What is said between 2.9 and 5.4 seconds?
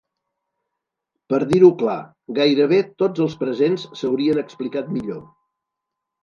tots els presents s'haurien explicat millor.